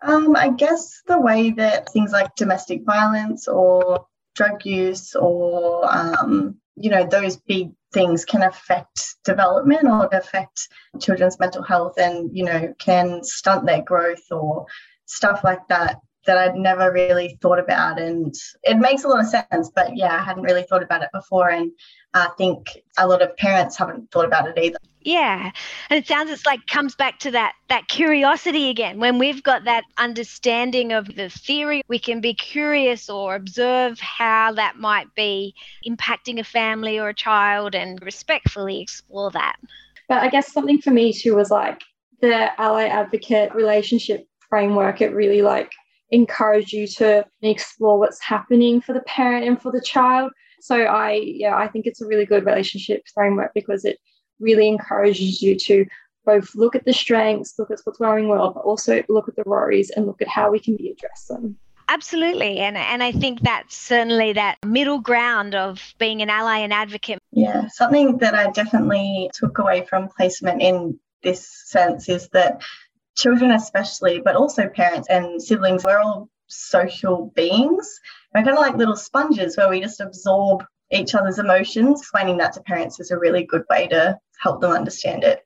Um, 0.00 0.36
I 0.36 0.50
guess 0.50 1.02
the 1.08 1.20
way 1.20 1.50
that 1.50 1.92
things 1.92 2.12
like 2.12 2.36
domestic 2.36 2.84
violence 2.84 3.48
or 3.48 4.06
drug 4.36 4.64
use 4.64 5.16
or 5.16 5.84
um, 5.92 6.56
you 6.76 6.90
know 6.90 7.04
those 7.04 7.36
big 7.36 7.72
things 7.92 8.24
can 8.24 8.42
affect 8.42 9.16
development 9.24 9.84
or 9.84 10.08
affect 10.12 10.68
children's 11.00 11.40
mental 11.40 11.64
health 11.64 11.98
and 11.98 12.30
you 12.32 12.44
know 12.44 12.72
can 12.78 13.24
stunt 13.24 13.66
their 13.66 13.82
growth 13.82 14.22
or 14.30 14.66
stuff 15.06 15.42
like 15.42 15.66
that 15.68 15.96
that 16.30 16.38
I'd 16.38 16.54
never 16.54 16.92
really 16.92 17.36
thought 17.42 17.58
about 17.58 17.98
and 17.98 18.32
it 18.62 18.78
makes 18.78 19.02
a 19.02 19.08
lot 19.08 19.18
of 19.18 19.26
sense 19.26 19.68
but 19.74 19.96
yeah 19.96 20.14
I 20.14 20.22
hadn't 20.22 20.44
really 20.44 20.62
thought 20.62 20.82
about 20.82 21.02
it 21.02 21.08
before 21.12 21.50
and 21.50 21.72
I 22.14 22.28
think 22.38 22.68
a 22.96 23.08
lot 23.08 23.20
of 23.20 23.36
parents 23.36 23.76
haven't 23.76 24.12
thought 24.12 24.26
about 24.26 24.46
it 24.46 24.56
either. 24.56 24.78
Yeah 25.00 25.50
and 25.88 25.98
it 25.98 26.06
sounds 26.06 26.30
it's 26.30 26.46
like 26.46 26.64
comes 26.68 26.94
back 26.94 27.18
to 27.20 27.32
that 27.32 27.54
that 27.68 27.88
curiosity 27.88 28.68
again. 28.68 29.00
When 29.00 29.18
we've 29.18 29.42
got 29.42 29.64
that 29.64 29.82
understanding 29.98 30.92
of 30.92 31.12
the 31.16 31.30
theory 31.30 31.82
we 31.88 31.98
can 31.98 32.20
be 32.20 32.32
curious 32.32 33.10
or 33.10 33.34
observe 33.34 33.98
how 33.98 34.52
that 34.52 34.76
might 34.76 35.12
be 35.16 35.56
impacting 35.84 36.38
a 36.38 36.44
family 36.44 37.00
or 37.00 37.08
a 37.08 37.14
child 37.14 37.74
and 37.74 38.00
respectfully 38.02 38.80
explore 38.80 39.32
that. 39.32 39.56
But 40.08 40.22
i 40.22 40.28
guess 40.28 40.52
something 40.52 40.80
for 40.80 40.92
me 40.92 41.12
too 41.12 41.34
was 41.34 41.50
like 41.50 41.80
the 42.20 42.60
ally 42.60 42.84
advocate 42.84 43.52
relationship 43.52 44.28
framework 44.48 45.00
it 45.00 45.12
really 45.12 45.42
like 45.42 45.72
encouraged 46.10 46.72
you 46.72 46.86
to 46.86 47.24
explore 47.42 47.98
what's 47.98 48.20
happening 48.20 48.80
for 48.80 48.92
the 48.92 49.02
parent 49.02 49.46
and 49.46 49.60
for 49.60 49.70
the 49.70 49.80
child 49.80 50.32
so 50.60 50.84
i 50.84 51.12
yeah 51.12 51.56
i 51.56 51.68
think 51.68 51.86
it's 51.86 52.00
a 52.00 52.06
really 52.06 52.26
good 52.26 52.44
relationship 52.44 53.02
framework 53.14 53.52
because 53.54 53.84
it 53.84 53.98
really 54.40 54.68
encourages 54.68 55.40
you 55.40 55.56
to 55.56 55.84
both 56.24 56.54
look 56.54 56.74
at 56.74 56.84
the 56.84 56.92
strengths, 56.92 57.58
look 57.58 57.70
at 57.70 57.80
what's 57.84 57.98
going 57.98 58.28
well, 58.28 58.52
but 58.52 58.60
also 58.60 59.02
look 59.08 59.28
at 59.28 59.36
the 59.36 59.42
worries 59.46 59.90
and 59.90 60.06
look 60.06 60.20
at 60.20 60.28
how 60.28 60.50
we 60.50 60.60
can 60.60 60.76
be 60.76 60.90
address 60.90 61.26
them. 61.26 61.56
Absolutely. 61.88 62.58
And 62.58 62.76
and 62.76 63.02
I 63.02 63.10
think 63.10 63.40
that's 63.40 63.76
certainly 63.76 64.32
that 64.34 64.58
middle 64.64 65.00
ground 65.00 65.56
of 65.56 65.94
being 65.98 66.22
an 66.22 66.30
ally 66.30 66.58
and 66.58 66.72
advocate. 66.72 67.18
Yeah. 67.32 67.66
Something 67.68 68.18
that 68.18 68.34
I 68.34 68.50
definitely 68.50 69.28
took 69.34 69.58
away 69.58 69.84
from 69.86 70.08
placement 70.08 70.62
in 70.62 71.00
this 71.24 71.48
sense 71.66 72.08
is 72.08 72.28
that 72.28 72.62
children 73.16 73.52
especially, 73.52 74.20
but 74.20 74.36
also 74.36 74.68
parents 74.68 75.08
and 75.08 75.42
siblings, 75.42 75.84
we're 75.84 75.98
all 75.98 76.28
social 76.48 77.32
beings. 77.34 78.00
We're 78.34 78.42
kind 78.42 78.56
of 78.56 78.60
like 78.60 78.76
little 78.76 78.96
sponges 78.96 79.56
where 79.56 79.68
we 79.68 79.80
just 79.80 80.00
absorb 80.00 80.64
each 80.90 81.14
other's 81.14 81.38
emotions. 81.38 82.00
Explaining 82.00 82.38
that 82.38 82.52
to 82.54 82.62
parents 82.62 83.00
is 83.00 83.10
a 83.10 83.18
really 83.18 83.44
good 83.44 83.64
way 83.70 83.88
to 83.88 84.18
help 84.38 84.60
them 84.60 84.72
understand 84.72 85.24
it. 85.24 85.44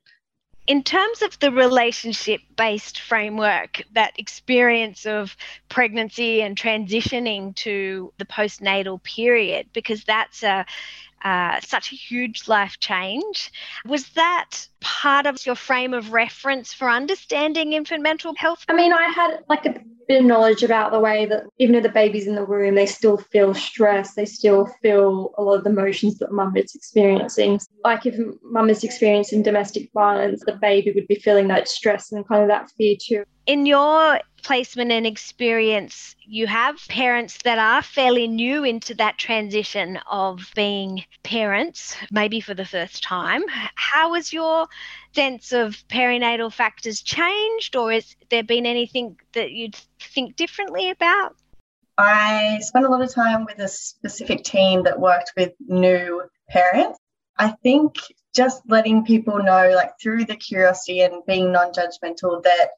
In 0.67 0.83
terms 0.83 1.21
of 1.21 1.39
the 1.41 1.53
relationship 1.53 2.41
based 2.57 3.01
framework, 3.01 3.83
that 3.93 4.19
experience 4.19 5.05
of 5.05 5.37
pregnancy 5.69 6.41
and 6.41 6.57
transitioning 6.57 7.55
to 7.57 8.15
the 8.17 8.25
postnatal 8.25 9.03
period, 9.03 9.69
because 9.75 10.05
that's 10.05 10.43
a 10.43 10.65
uh, 11.25 11.61
such 11.61 11.93
a 11.93 11.97
huge 11.97 12.47
life 12.49 12.79
change. 12.81 13.51
Was 13.87 14.09
that 14.11 14.69
part 14.81 15.27
of 15.27 15.45
your 15.47 15.55
frame 15.55 15.95
of 15.95 16.13
reference 16.13 16.73
for 16.73 16.91
understanding 16.91 17.73
infant 17.73 18.03
mental 18.03 18.35
health? 18.37 18.65
I 18.69 18.75
mean, 18.75 18.93
I 18.93 19.09
had 19.09 19.39
like 19.49 19.65
a 19.67 19.75
bit 20.07 20.21
of 20.21 20.27
knowledge 20.27 20.63
about 20.63 20.93
the 20.93 21.01
way 21.01 21.27
that 21.27 21.45
even 21.59 21.75
though 21.75 21.81
the 21.81 21.89
baby's 21.89 22.27
in 22.27 22.35
the 22.35 22.45
room, 22.45 22.75
they 22.75 22.87
still 22.87 23.17
feel 23.17 23.55
stress, 23.55 24.15
they 24.15 24.27
still 24.27 24.67
feel 24.83 25.33
a 25.39 25.43
lot 25.43 25.59
of 25.59 25.65
the 25.65 25.71
emotions 25.71 26.19
that 26.19 26.31
mum 26.31 26.57
is 26.57 26.75
experiencing. 26.75 27.59
Like 27.83 28.07
if 28.07 28.17
mum 28.43 28.71
is 28.71 28.85
experiencing 28.85 29.43
domestic 29.43 29.91
violence, 29.95 30.43
the 30.45 30.59
baby 30.61 30.93
would 30.93 31.09
be 31.09 31.15
feeling 31.17 31.49
that 31.49 31.69
stress 31.69 32.13
and 32.13 32.27
kind 32.29 32.43
of 32.43 32.49
that 32.49 32.71
fear 32.77 32.97
too. 33.01 33.25
In 33.47 33.67
your 33.67 34.21
placement 34.43 34.91
and 34.91 35.07
experience, 35.07 36.17
you 36.25 36.47
have 36.47 36.77
parents 36.89 37.39
that 37.45 37.59
are 37.59 37.83
fairly 37.83 38.27
new 38.27 38.65
into 38.65 38.95
that 38.95 39.19
transition 39.19 39.99
of 40.11 40.51
being 40.55 41.05
parents, 41.23 41.95
maybe 42.11 42.41
for 42.41 42.55
the 42.55 42.65
first 42.65 43.03
time. 43.03 43.43
How 43.75 44.15
has 44.15 44.33
your 44.33 44.67
sense 45.15 45.53
of 45.53 45.77
perinatal 45.89 46.53
factors 46.55 47.03
changed, 47.03 47.77
or 47.77 47.93
has 47.93 48.17
there 48.31 48.43
been 48.43 48.65
anything 48.65 49.19
that 49.33 49.51
you'd 49.51 49.77
think 50.01 50.37
differently 50.37 50.89
about? 50.89 51.37
I 51.99 52.59
spent 52.61 52.87
a 52.87 52.89
lot 52.89 53.03
of 53.03 53.13
time 53.13 53.45
with 53.45 53.59
a 53.59 53.69
specific 53.69 54.43
team 54.45 54.85
that 54.85 54.99
worked 54.99 55.33
with 55.37 55.53
new 55.61 56.23
parents. 56.49 56.99
I 57.37 57.51
think 57.63 57.97
just 58.35 58.63
letting 58.69 59.05
people 59.05 59.43
know, 59.43 59.71
like 59.75 59.93
through 60.03 60.25
the 60.25 60.37
curiosity 60.37 61.01
and 61.03 61.25
being 61.27 61.53
non 61.53 61.73
judgmental, 61.73 62.43
that 62.43 62.71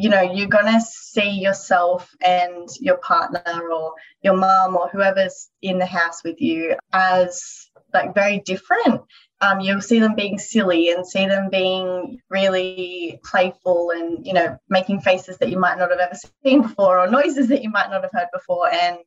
you 0.00 0.08
know, 0.08 0.22
you're 0.22 0.48
going 0.48 0.72
to 0.72 0.80
see 0.80 1.30
yourself 1.30 2.08
and 2.24 2.68
your 2.80 2.98
partner 2.98 3.42
or 3.72 3.94
your 4.22 4.36
mum 4.36 4.76
or 4.76 4.88
whoever's 4.88 5.48
in 5.60 5.78
the 5.78 5.86
house 5.86 6.22
with 6.24 6.40
you 6.40 6.76
as 6.92 7.68
like 7.92 8.14
very 8.14 8.38
different. 8.40 9.02
Um, 9.40 9.60
you'll 9.60 9.80
see 9.80 10.00
them 10.00 10.14
being 10.14 10.38
silly 10.38 10.90
and 10.90 11.06
see 11.06 11.26
them 11.26 11.48
being 11.50 12.20
really 12.28 13.20
playful 13.24 13.90
and, 13.90 14.26
you 14.26 14.32
know, 14.32 14.58
making 14.68 15.00
faces 15.00 15.38
that 15.38 15.50
you 15.50 15.58
might 15.58 15.78
not 15.78 15.90
have 15.90 16.00
ever 16.00 16.16
seen 16.44 16.62
before 16.62 16.98
or 16.98 17.10
noises 17.10 17.48
that 17.48 17.62
you 17.62 17.70
might 17.70 17.90
not 17.90 18.02
have 18.02 18.12
heard 18.12 18.28
before. 18.32 18.68
And 18.72 19.04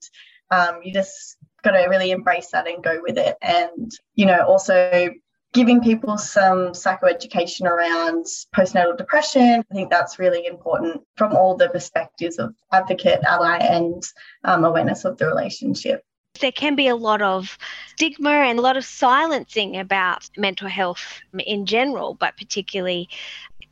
um, 0.50 0.80
you 0.84 0.94
just 0.94 1.38
got 1.64 1.72
to 1.72 1.88
really 1.88 2.12
embrace 2.12 2.52
that 2.52 2.68
and 2.68 2.84
go 2.84 3.00
with 3.02 3.18
it. 3.18 3.36
And, 3.42 3.92
you 4.16 4.26
know, 4.26 4.46
also 4.46 5.12
giving 5.54 5.82
people 5.82 6.18
some 6.18 6.70
psychoeducation 6.70 7.66
around 7.66 8.26
postnatal 8.56 8.98
depression. 8.98 9.64
I 9.70 9.74
think 9.74 9.90
that's 9.90 10.18
really 10.18 10.46
important 10.46 11.02
from 11.18 11.36
all 11.36 11.56
the 11.58 11.70
perspectives 11.70 12.40
of 12.40 12.56
advocate, 12.72 13.22
ally, 13.28 13.58
and 13.58 14.04
um, 14.44 14.64
awareness 14.64 15.04
of 15.04 15.18
the 15.18 15.28
relationship. 15.28 16.04
There 16.40 16.52
can 16.54 16.76
be 16.76 16.88
a 16.88 16.96
lot 16.96 17.22
of 17.22 17.58
stigma 17.90 18.30
and 18.30 18.58
a 18.58 18.62
lot 18.62 18.78
of 18.78 18.86
silencing 18.86 19.78
about 19.78 20.30
mental 20.38 20.70
health 20.70 21.20
in 21.46 21.66
general, 21.66 22.14
but 22.14 22.38
particularly 22.38 23.10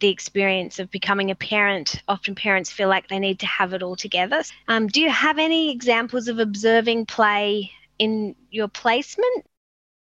the 0.01 0.09
experience 0.09 0.79
of 0.79 0.91
becoming 0.91 1.31
a 1.31 1.35
parent. 1.35 2.01
Often 2.09 2.35
parents 2.35 2.69
feel 2.69 2.89
like 2.89 3.07
they 3.07 3.19
need 3.19 3.39
to 3.39 3.45
have 3.45 3.73
it 3.73 3.83
all 3.83 3.95
together. 3.95 4.43
Um, 4.67 4.87
do 4.87 5.01
you 5.01 5.09
have 5.09 5.39
any 5.39 5.71
examples 5.71 6.27
of 6.27 6.39
observing 6.39 7.05
play 7.05 7.71
in 7.97 8.35
your 8.49 8.67
placement? 8.67 9.45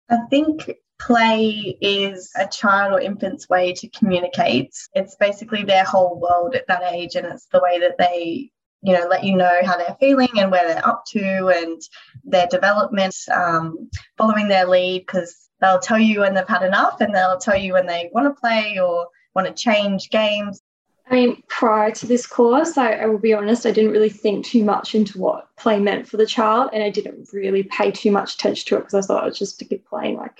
I 0.09 0.17
think 0.29 0.71
play 1.05 1.77
is 1.81 2.31
a 2.35 2.47
child 2.47 2.93
or 2.93 2.99
infant's 2.99 3.49
way 3.49 3.73
to 3.73 3.87
communicate. 3.89 4.73
It's 4.93 5.15
basically 5.15 5.63
their 5.63 5.83
whole 5.83 6.19
world 6.19 6.55
at 6.55 6.67
that 6.67 6.83
age, 6.93 7.15
and 7.15 7.25
it's 7.25 7.47
the 7.47 7.61
way 7.61 7.79
that 7.79 7.97
they, 7.97 8.51
you 8.81 8.93
know, 8.93 9.07
let 9.07 9.23
you 9.23 9.35
know 9.35 9.59
how 9.63 9.77
they're 9.77 9.97
feeling 9.99 10.29
and 10.37 10.51
where 10.51 10.67
they're 10.67 10.87
up 10.87 11.05
to 11.07 11.47
and 11.47 11.81
their 12.23 12.47
development, 12.47 13.15
um, 13.33 13.89
following 14.17 14.47
their 14.47 14.67
lead, 14.67 15.01
because 15.01 15.49
they'll 15.59 15.79
tell 15.79 15.99
you 15.99 16.21
when 16.21 16.33
they've 16.33 16.47
had 16.47 16.63
enough 16.63 17.01
and 17.01 17.13
they'll 17.13 17.37
tell 17.37 17.57
you 17.57 17.73
when 17.73 17.87
they 17.87 18.09
want 18.13 18.27
to 18.27 18.39
play 18.39 18.79
or 18.79 19.07
want 19.33 19.47
to 19.47 19.53
change 19.53 20.09
games. 20.09 20.61
I 21.09 21.15
mean, 21.15 21.43
prior 21.49 21.91
to 21.91 22.07
this 22.07 22.25
course, 22.25 22.77
I, 22.77 22.93
I, 22.93 23.05
will 23.07 23.19
be 23.19 23.33
honest, 23.33 23.65
I 23.65 23.71
didn't 23.71 23.91
really 23.91 24.09
think 24.09 24.45
too 24.45 24.63
much 24.63 24.95
into 24.95 25.19
what 25.19 25.53
play 25.57 25.79
meant 25.79 26.07
for 26.07 26.17
the 26.17 26.25
child, 26.25 26.69
and 26.73 26.83
I 26.83 26.89
didn't 26.89 27.27
really 27.33 27.63
pay 27.63 27.91
too 27.91 28.11
much 28.11 28.35
attention 28.35 28.65
to 28.67 28.75
it 28.77 28.79
because 28.85 28.93
I 28.93 29.01
thought 29.01 29.23
it 29.23 29.29
was 29.29 29.39
just 29.39 29.59
to 29.59 29.65
keep 29.65 29.85
playing 29.87 30.17
like 30.17 30.39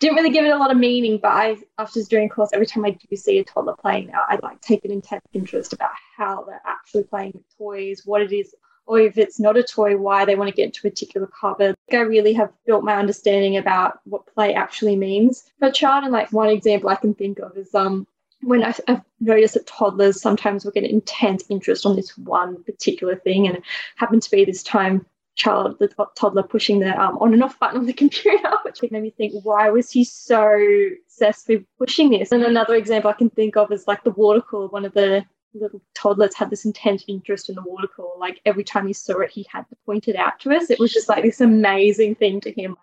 didn't 0.00 0.16
really 0.16 0.30
give 0.30 0.44
it 0.44 0.50
a 0.50 0.58
lot 0.58 0.70
of 0.70 0.76
meaning, 0.76 1.18
but 1.20 1.32
I, 1.32 1.56
after 1.78 2.02
doing 2.02 2.28
course, 2.28 2.50
every 2.52 2.66
time 2.66 2.84
I 2.84 2.90
do 2.90 3.16
see 3.16 3.38
a 3.38 3.44
toddler 3.44 3.74
playing 3.74 4.08
now, 4.08 4.22
I 4.28 4.38
like 4.42 4.60
take 4.60 4.84
an 4.84 4.90
intense 4.90 5.24
interest 5.32 5.72
about 5.72 5.90
how 6.16 6.44
they're 6.44 6.60
actually 6.64 7.04
playing 7.04 7.32
with 7.34 7.58
toys, 7.58 8.02
what 8.04 8.22
it 8.22 8.32
is, 8.32 8.54
or 8.86 9.00
if 9.00 9.16
it's 9.18 9.40
not 9.40 9.56
a 9.56 9.62
toy, 9.62 9.96
why 9.96 10.24
they 10.24 10.34
want 10.34 10.48
to 10.48 10.54
get 10.54 10.66
into 10.66 10.86
a 10.86 10.90
particular 10.90 11.26
cupboard. 11.26 11.74
I 11.90 11.96
really 11.96 12.34
have 12.34 12.52
built 12.66 12.84
my 12.84 12.96
understanding 12.96 13.56
about 13.56 14.00
what 14.04 14.26
play 14.26 14.54
actually 14.54 14.96
means 14.96 15.50
for 15.58 15.68
a 15.68 15.72
child. 15.72 16.04
And 16.04 16.12
like 16.12 16.32
one 16.32 16.50
example 16.50 16.90
I 16.90 16.96
can 16.96 17.14
think 17.14 17.38
of 17.38 17.56
is 17.56 17.74
um 17.74 18.06
when 18.42 18.62
I, 18.62 18.74
have 18.88 19.02
noticed 19.20 19.54
that 19.54 19.66
toddlers 19.66 20.20
sometimes 20.20 20.64
will 20.64 20.72
get 20.72 20.84
intense 20.84 21.44
interest 21.48 21.86
on 21.86 21.96
this 21.96 22.16
one 22.18 22.62
particular 22.64 23.16
thing, 23.16 23.46
and 23.46 23.56
it 23.56 23.62
happened 23.96 24.22
to 24.22 24.30
be 24.30 24.44
this 24.44 24.62
time 24.62 25.06
child, 25.34 25.78
the 25.78 25.88
toddler, 26.16 26.42
pushing 26.42 26.80
the 26.80 27.00
um, 27.00 27.18
on 27.18 27.32
and 27.32 27.42
off 27.42 27.58
button 27.58 27.78
on 27.78 27.86
the 27.86 27.92
computer, 28.04 28.50
which 28.64 28.82
made 28.82 29.02
me 29.02 29.10
think, 29.10 29.32
why 29.44 29.70
was 29.70 29.90
he 29.90 30.04
so 30.04 30.58
obsessed 31.06 31.48
with 31.48 31.64
pushing 31.78 32.10
this? 32.10 32.32
And 32.32 32.42
another 32.42 32.74
example 32.74 33.10
I 33.10 33.14
can 33.14 33.30
think 33.30 33.56
of 33.56 33.72
is 33.72 33.86
like 33.86 34.04
the 34.04 34.10
water 34.12 34.40
cooler. 34.40 34.68
One 34.68 34.84
of 34.84 34.94
the 34.94 35.24
little 35.54 35.80
toddlers 35.94 36.34
had 36.34 36.50
this 36.50 36.64
intense 36.64 37.04
interest 37.08 37.48
in 37.48 37.54
the 37.54 37.62
water 37.62 37.88
cooler. 37.88 38.18
Like 38.18 38.40
every 38.44 38.64
time 38.64 38.86
he 38.86 38.92
saw 38.92 39.20
it, 39.20 39.30
he 39.30 39.46
had 39.50 39.68
to 39.68 39.76
point 39.86 40.08
it 40.08 40.16
out 40.16 40.40
to 40.40 40.54
us. 40.54 40.70
It 40.70 40.78
was 40.78 40.92
just 40.92 41.08
like 41.08 41.22
this 41.22 41.40
amazing 41.40 42.16
thing 42.16 42.40
to 42.42 42.52
him. 42.52 42.76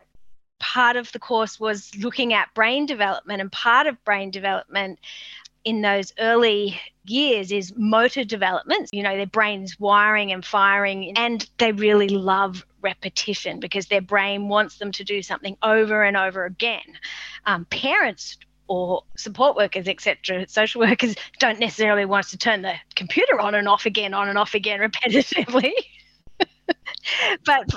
Part 0.60 0.96
of 0.96 1.12
the 1.12 1.20
course 1.20 1.60
was 1.60 1.92
looking 1.98 2.34
at 2.34 2.54
brain 2.54 2.86
development, 2.86 3.42
and 3.42 3.52
part 3.52 3.88
of 3.88 4.02
brain 4.04 4.30
development 4.30 5.00
in 5.64 5.82
those 5.82 6.14
early 6.20 6.80
years 7.06 7.52
is 7.52 7.74
motor 7.76 8.24
development. 8.24 8.90
You 8.92 9.04
know, 9.04 9.16
their 9.16 9.26
brain's 9.26 9.80
wiring 9.80 10.32
and 10.32 10.46
firing, 10.46 11.18
and 11.18 11.48
they 11.58 11.72
really 11.72 12.10
love 12.10 12.66
repetition 12.82 13.60
because 13.60 13.88
their 13.88 14.02
brain 14.02 14.48
wants 14.48 14.78
them 14.78 14.92
to 14.94 15.04
do 15.04 15.22
something 15.22 15.58
over 15.64 16.04
and 16.04 16.18
over 16.18 16.46
again. 16.46 16.82
Um, 17.46 17.66
parents 17.66 18.38
or 18.68 19.04
support 19.18 19.58
workers, 19.58 19.88
etc., 19.88 20.48
social 20.48 20.82
workers 20.88 21.16
don't 21.40 21.60
necessarily 21.60 22.06
want 22.06 22.28
to 22.30 22.38
turn 22.38 22.62
the 22.62 22.74
computer 22.96 23.40
on 23.40 23.56
and 23.56 23.68
off 23.68 23.86
again, 23.86 24.14
on 24.14 24.30
and 24.30 24.38
off 24.38 24.54
again 24.54 24.80
repetitively. 24.92 25.72
but 27.46 27.70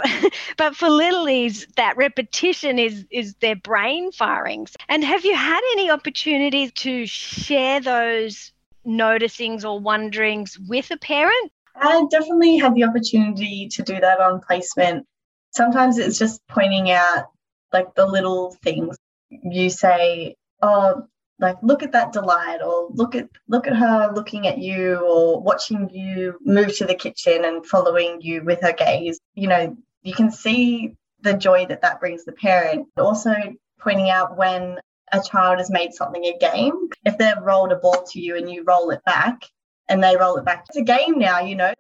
but 0.57 0.77
for 0.77 0.89
littlies, 0.89 1.67
that 1.75 1.97
repetition 1.97 2.79
is 2.79 3.05
is 3.11 3.35
their 3.37 3.57
brain 3.57 4.13
firings. 4.13 4.75
And 4.89 5.05
have 5.05 5.25
you 5.25 5.35
had 5.35 5.61
any 5.73 5.91
opportunities 5.91 6.73
to 6.73 7.07
share 7.07 7.81
those 7.81 8.53
noticings 8.87 9.65
or 9.65 9.81
wonderings 9.81 10.59
with 10.69 10.91
a 10.91 10.97
parent? 10.97 11.53
I 11.77 12.05
definitely 12.11 12.59
had 12.59 12.75
the 12.75 12.85
opportunity 12.85 13.69
to 13.69 13.83
do 13.83 13.99
that 14.01 14.21
on 14.21 14.41
placement. 14.41 15.07
Sometimes 15.51 15.99
it's 15.99 16.19
just 16.19 16.41
pointing 16.49 16.91
out 16.91 17.27
like 17.73 17.95
the 17.95 18.07
little 18.07 18.57
things. 18.63 18.97
You 19.31 19.71
say, 19.71 20.37
"Oh, 20.63 21.07
like 21.41 21.57
look 21.63 21.83
at 21.83 21.93
that 21.93 22.13
delight 22.13 22.61
or 22.65 22.89
look 22.93 23.15
at 23.15 23.29
look 23.49 23.67
at 23.67 23.77
her 23.77 24.13
looking 24.15 24.47
at 24.47 24.59
you 24.59 24.97
or 24.97 25.41
watching 25.41 25.91
you 25.91 26.39
move 26.45 26.77
to 26.77 26.87
the 26.87 26.95
kitchen 26.95 27.45
and 27.45 27.67
following 27.67 28.21
you 28.21 28.43
with 28.45 28.61
her 28.63 28.73
gaze 28.73 29.19
you 29.35 29.49
know 29.49 29.77
you 30.03 30.15
can 30.15 30.31
see 30.31 30.95
the 31.23 31.35
joy 31.35 31.67
that 31.67 31.83
that 31.83 32.01
brings 32.01 32.25
the 32.25 32.33
parent 32.33 32.87
also 32.97 33.35
pointing 33.81 34.11
out 34.11 34.37
when 34.37 34.79
a 35.13 35.21
child 35.21 35.59
has 35.59 35.71
made 35.71 35.93
something 35.93 36.25
a 36.25 36.37
game 36.39 36.89
if 37.05 37.17
they've 37.19 37.43
rolled 37.43 37.73
a 37.73 37.77
ball 37.77 38.05
to 38.11 38.21
you 38.21 38.37
and 38.37 38.51
you 38.51 38.65
roll 38.67 38.91
it 38.91 39.05
back 39.05 39.43
and 39.89 40.03
they 40.03 40.17
roll 40.17 40.37
it 40.37 40.45
back 40.45 40.65
it's 40.69 40.79
a 40.79 40.83
game 40.83 41.19
now 41.19 41.41
you 41.41 41.55
know 41.55 41.73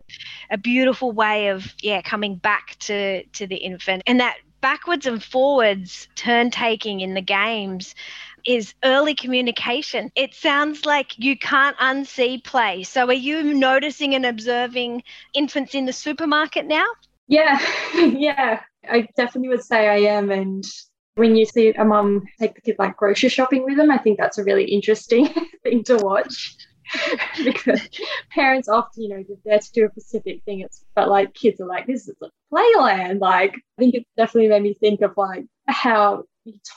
a 0.51 0.59
beautiful 0.59 1.13
way 1.13 1.49
of 1.49 1.75
yeah 1.81 2.03
coming 2.03 2.37
back 2.37 2.77
to 2.79 3.25
to 3.27 3.47
the 3.47 3.57
infant 3.57 4.03
and 4.07 4.21
that 4.21 4.37
backwards 4.61 5.07
and 5.07 5.23
forwards 5.23 6.09
turn 6.15 6.51
taking 6.51 7.01
in 7.01 7.15
the 7.15 7.21
games 7.21 7.95
is 8.47 8.75
early 8.85 9.15
communication. 9.15 10.11
It 10.15 10.35
sounds 10.35 10.85
like 10.85 11.19
you 11.19 11.39
can't 11.39 11.77
unsee 11.79 12.43
play. 12.43 12.83
So, 12.83 13.07
are 13.07 13.13
you 13.13 13.55
noticing 13.55 14.15
and 14.15 14.27
observing 14.27 15.03
infants 15.33 15.75
in 15.75 15.87
the 15.87 15.93
supermarket 15.93 16.67
now? 16.67 16.87
Yeah, 17.27 17.59
yeah, 17.95 18.61
I 18.89 19.09
definitely 19.17 19.49
would 19.49 19.65
say 19.65 19.89
I 19.89 20.15
am. 20.15 20.31
And 20.31 20.65
when 21.17 21.37
you 21.37 21.45
see 21.45 21.73
a 21.73 21.85
mum 21.85 22.25
take 22.39 22.55
the 22.55 22.61
kid 22.61 22.77
like 22.79 22.97
grocery 22.97 23.29
shopping 23.29 23.65
with 23.65 23.77
them, 23.77 23.91
I 23.91 23.99
think 23.99 24.19
that's 24.19 24.39
a 24.39 24.45
really 24.45 24.65
interesting 24.65 25.29
thing 25.63 25.85
to 25.85 25.97
watch. 25.97 26.57
because 27.45 27.81
parents 28.31 28.69
often, 28.69 29.03
you 29.03 29.09
know, 29.09 29.25
they're 29.27 29.39
there 29.45 29.59
to 29.59 29.73
do 29.73 29.87
a 29.87 29.91
specific 29.91 30.43
thing. 30.45 30.61
It's 30.61 30.85
but 30.95 31.09
like 31.09 31.33
kids 31.33 31.61
are 31.61 31.67
like, 31.67 31.87
this 31.87 32.09
is 32.09 32.15
a 32.23 32.55
playland. 32.55 33.21
Like 33.21 33.55
I 33.55 33.79
think 33.79 33.95
it 33.95 34.07
definitely 34.17 34.49
made 34.49 34.63
me 34.63 34.75
think 34.75 35.01
of 35.01 35.15
like 35.17 35.47
how 35.67 36.25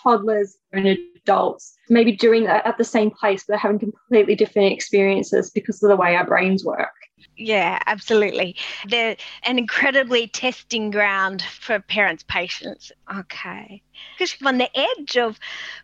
toddlers 0.04 0.58
and 0.72 0.88
adults 0.88 1.78
maybe 1.90 2.12
doing 2.12 2.44
that 2.46 2.66
at 2.66 2.78
the 2.78 2.84
same 2.84 3.12
place, 3.12 3.44
but 3.44 3.54
they're 3.54 3.60
having 3.60 3.80
completely 3.80 4.36
different 4.36 4.72
experiences 4.72 5.50
because 5.50 5.82
of 5.84 5.90
the 5.90 5.96
way 5.96 6.16
our 6.16 6.26
brains 6.26 6.64
work. 6.64 6.94
Yeah, 7.36 7.80
absolutely. 7.86 8.56
They're 8.88 9.16
an 9.44 9.60
incredibly 9.60 10.28
testing 10.28 10.90
ground 10.92 11.44
for 11.60 11.80
parents' 11.80 12.24
patience. 12.28 12.92
Okay. 13.16 13.82
Because 14.18 14.36
you're 14.40 14.48
on 14.48 14.58
the 14.58 14.70
edge 14.78 15.18
of 15.18 15.40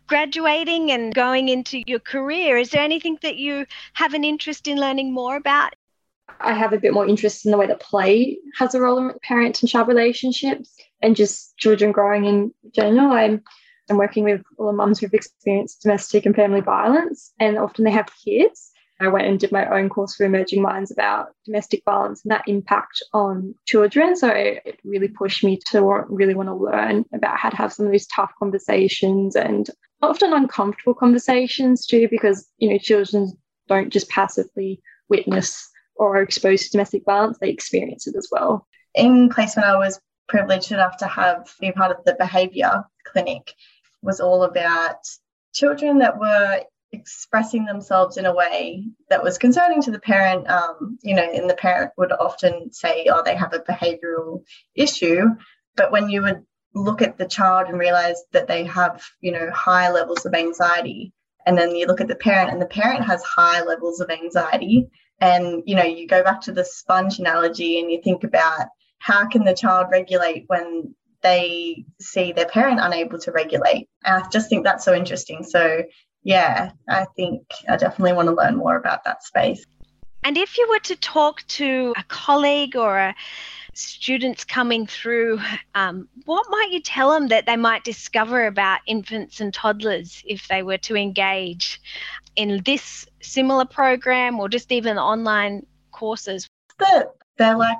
graduating 0.06 0.90
and 0.90 1.14
going 1.14 1.48
into 1.48 1.82
your 1.86 2.00
career. 2.00 2.56
Is 2.56 2.70
there 2.70 2.82
anything 2.82 3.18
that 3.22 3.36
you 3.36 3.66
have 3.94 4.14
an 4.14 4.24
interest 4.24 4.66
in 4.66 4.78
learning 4.78 5.12
more 5.12 5.36
about? 5.36 5.74
I 6.40 6.54
have 6.54 6.72
a 6.72 6.78
bit 6.78 6.92
more 6.92 7.06
interest 7.06 7.44
in 7.44 7.52
the 7.52 7.58
way 7.58 7.66
that 7.66 7.80
play 7.80 8.38
has 8.58 8.74
a 8.74 8.80
role 8.80 8.98
in 8.98 9.12
parent 9.22 9.62
and 9.62 9.70
child 9.70 9.88
relationships 9.88 10.74
and 11.02 11.14
just 11.14 11.56
children 11.58 11.92
growing 11.92 12.24
in 12.24 12.54
general. 12.74 13.12
I'm 13.12 13.42
I'm 13.90 13.98
working 13.98 14.24
with 14.24 14.42
all 14.58 14.66
the 14.66 14.72
mums 14.72 14.98
who've 14.98 15.12
experienced 15.12 15.82
domestic 15.82 16.24
and 16.24 16.34
family 16.34 16.60
violence, 16.60 17.32
and 17.38 17.58
often 17.58 17.84
they 17.84 17.90
have 17.90 18.08
kids. 18.24 18.70
I 19.00 19.08
went 19.08 19.26
and 19.26 19.40
did 19.40 19.52
my 19.52 19.66
own 19.66 19.88
course 19.88 20.14
for 20.14 20.24
Emerging 20.24 20.62
Minds 20.62 20.90
about 20.90 21.28
domestic 21.44 21.82
violence 21.84 22.22
and 22.24 22.30
that 22.30 22.46
impact 22.46 23.02
on 23.12 23.54
children. 23.66 24.14
So 24.16 24.28
it 24.28 24.78
really 24.84 25.08
pushed 25.08 25.42
me 25.42 25.58
to 25.72 26.04
really 26.08 26.34
want 26.34 26.48
to 26.48 26.54
learn 26.54 27.04
about 27.12 27.36
how 27.36 27.50
to 27.50 27.56
have 27.56 27.72
some 27.72 27.86
of 27.86 27.92
these 27.92 28.06
tough 28.06 28.32
conversations 28.38 29.34
and 29.34 29.68
often 30.00 30.32
uncomfortable 30.32 30.94
conversations 30.94 31.86
too, 31.86 32.08
because 32.08 32.48
you 32.58 32.70
know 32.70 32.78
children 32.78 33.32
don't 33.68 33.92
just 33.92 34.08
passively 34.08 34.80
witness 35.08 35.68
or 35.96 36.16
are 36.16 36.22
exposed 36.22 36.64
to 36.64 36.70
domestic 36.70 37.02
violence; 37.04 37.38
they 37.40 37.50
experience 37.50 38.06
it 38.06 38.16
as 38.16 38.28
well. 38.30 38.66
In 38.94 39.28
placement, 39.28 39.68
I 39.68 39.76
was 39.76 40.00
privileged 40.28 40.72
enough 40.72 40.96
to 40.98 41.06
have 41.06 41.52
be 41.60 41.72
part 41.72 41.90
of 41.90 42.04
the 42.04 42.14
behaviour 42.14 42.84
clinic 43.04 43.54
was 44.04 44.20
all 44.20 44.44
about 44.44 44.98
children 45.52 45.98
that 45.98 46.18
were 46.18 46.62
expressing 46.92 47.64
themselves 47.64 48.16
in 48.16 48.26
a 48.26 48.34
way 48.34 48.84
that 49.10 49.22
was 49.22 49.38
concerning 49.38 49.82
to 49.82 49.90
the 49.90 49.98
parent, 49.98 50.48
um, 50.48 50.98
you 51.02 51.14
know, 51.14 51.28
and 51.28 51.50
the 51.50 51.54
parent 51.54 51.90
would 51.96 52.12
often 52.12 52.72
say, 52.72 53.08
oh, 53.10 53.22
they 53.24 53.34
have 53.34 53.52
a 53.52 53.58
behavioral 53.60 54.42
issue. 54.74 55.26
But 55.76 55.90
when 55.90 56.08
you 56.08 56.22
would 56.22 56.44
look 56.74 57.02
at 57.02 57.18
the 57.18 57.26
child 57.26 57.68
and 57.68 57.78
realize 57.78 58.22
that 58.32 58.46
they 58.46 58.64
have, 58.64 59.02
you 59.20 59.32
know, 59.32 59.50
high 59.50 59.90
levels 59.90 60.24
of 60.24 60.34
anxiety, 60.34 61.12
and 61.46 61.58
then 61.58 61.74
you 61.74 61.86
look 61.86 62.00
at 62.00 62.08
the 62.08 62.16
parent 62.16 62.50
and 62.50 62.62
the 62.62 62.66
parent 62.66 63.04
has 63.04 63.22
high 63.22 63.62
levels 63.62 64.00
of 64.00 64.10
anxiety, 64.10 64.88
and, 65.20 65.62
you 65.66 65.76
know, 65.76 65.84
you 65.84 66.06
go 66.06 66.22
back 66.22 66.40
to 66.42 66.52
the 66.52 66.64
sponge 66.64 67.18
analogy 67.18 67.80
and 67.80 67.90
you 67.90 68.00
think 68.02 68.24
about 68.24 68.68
how 68.98 69.26
can 69.28 69.44
the 69.44 69.54
child 69.54 69.88
regulate 69.90 70.44
when 70.46 70.94
they 71.24 71.84
see 72.00 72.32
their 72.32 72.46
parent 72.46 72.78
unable 72.80 73.18
to 73.18 73.32
regulate. 73.32 73.88
And 74.04 74.22
I 74.22 74.28
just 74.28 74.48
think 74.48 74.62
that's 74.62 74.84
so 74.84 74.94
interesting. 74.94 75.42
So, 75.42 75.82
yeah, 76.22 76.70
I 76.88 77.06
think 77.16 77.42
I 77.68 77.76
definitely 77.76 78.12
want 78.12 78.28
to 78.28 78.34
learn 78.34 78.56
more 78.56 78.76
about 78.76 79.02
that 79.04 79.24
space. 79.24 79.64
And 80.22 80.36
if 80.38 80.56
you 80.56 80.66
were 80.70 80.78
to 80.80 80.96
talk 80.96 81.42
to 81.48 81.92
a 81.98 82.04
colleague 82.04 82.76
or 82.76 82.96
a 82.98 83.14
students 83.74 84.44
coming 84.44 84.86
through, 84.86 85.40
um, 85.74 86.08
what 86.24 86.46
might 86.48 86.68
you 86.70 86.80
tell 86.80 87.10
them 87.10 87.28
that 87.28 87.46
they 87.46 87.56
might 87.56 87.84
discover 87.84 88.46
about 88.46 88.80
infants 88.86 89.40
and 89.40 89.52
toddlers 89.52 90.22
if 90.26 90.46
they 90.48 90.62
were 90.62 90.78
to 90.78 90.96
engage 90.96 91.80
in 92.36 92.62
this 92.64 93.06
similar 93.20 93.64
program 93.64 94.38
or 94.38 94.48
just 94.48 94.70
even 94.72 94.96
online 94.96 95.66
courses? 95.90 96.46
That 96.78 97.08
they're 97.36 97.56
like 97.56 97.78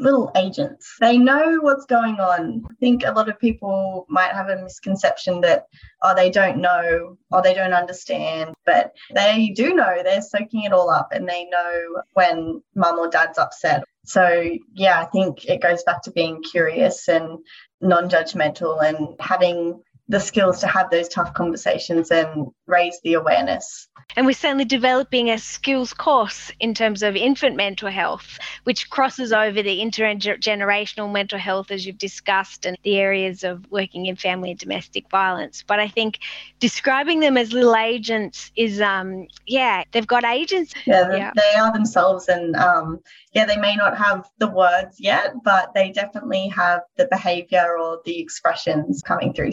little 0.00 0.30
agents. 0.36 0.96
They 1.00 1.18
know 1.18 1.58
what's 1.60 1.86
going 1.86 2.20
on. 2.20 2.64
I 2.70 2.74
think 2.80 3.04
a 3.04 3.12
lot 3.12 3.28
of 3.28 3.38
people 3.38 4.06
might 4.08 4.32
have 4.32 4.48
a 4.48 4.62
misconception 4.62 5.40
that, 5.42 5.66
oh, 6.02 6.14
they 6.14 6.30
don't 6.30 6.58
know 6.58 7.16
or 7.30 7.42
they 7.42 7.54
don't 7.54 7.72
understand, 7.72 8.54
but 8.66 8.92
they 9.14 9.52
do 9.54 9.74
know. 9.74 10.02
They're 10.02 10.22
soaking 10.22 10.64
it 10.64 10.72
all 10.72 10.90
up 10.90 11.08
and 11.12 11.28
they 11.28 11.44
know 11.46 12.02
when 12.14 12.62
mum 12.74 12.98
or 12.98 13.08
dad's 13.08 13.38
upset. 13.38 13.84
So, 14.04 14.50
yeah, 14.74 15.00
I 15.00 15.04
think 15.04 15.44
it 15.44 15.60
goes 15.60 15.84
back 15.84 16.02
to 16.02 16.10
being 16.10 16.42
curious 16.42 17.06
and 17.08 17.38
non 17.80 18.08
judgmental 18.08 18.82
and 18.82 19.14
having 19.20 19.82
the 20.10 20.18
skills 20.18 20.58
to 20.58 20.66
have 20.66 20.90
those 20.90 21.08
tough 21.08 21.32
conversations 21.34 22.10
and 22.10 22.48
raise 22.66 23.00
the 23.04 23.14
awareness. 23.14 23.88
And 24.16 24.26
we're 24.26 24.32
certainly 24.32 24.64
developing 24.64 25.30
a 25.30 25.38
skills 25.38 25.92
course 25.92 26.50
in 26.58 26.74
terms 26.74 27.04
of 27.04 27.14
infant 27.14 27.54
mental 27.54 27.88
health, 27.88 28.40
which 28.64 28.90
crosses 28.90 29.32
over 29.32 29.62
the 29.62 29.78
intergenerational 29.78 31.12
mental 31.12 31.38
health, 31.38 31.70
as 31.70 31.86
you've 31.86 31.96
discussed, 31.96 32.66
and 32.66 32.76
the 32.82 32.98
areas 32.98 33.44
of 33.44 33.70
working 33.70 34.06
in 34.06 34.16
family 34.16 34.50
and 34.50 34.58
domestic 34.58 35.08
violence. 35.10 35.62
But 35.64 35.78
I 35.78 35.86
think 35.86 36.18
describing 36.58 37.20
them 37.20 37.36
as 37.36 37.52
little 37.52 37.76
agents 37.76 38.50
is, 38.56 38.80
um, 38.80 39.28
yeah, 39.46 39.84
they've 39.92 40.06
got 40.06 40.24
agents. 40.24 40.74
Yeah, 40.86 41.14
yeah. 41.14 41.30
they 41.36 41.60
are 41.60 41.72
themselves. 41.72 42.26
And 42.26 42.56
um, 42.56 42.98
yeah, 43.32 43.44
they 43.44 43.58
may 43.58 43.76
not 43.76 43.96
have 43.96 44.28
the 44.38 44.48
words 44.48 44.98
yet, 44.98 45.34
but 45.44 45.72
they 45.72 45.92
definitely 45.92 46.48
have 46.48 46.80
the 46.96 47.06
behavior 47.12 47.78
or 47.78 48.00
the 48.04 48.18
expressions 48.20 49.02
coming 49.02 49.32
through. 49.32 49.52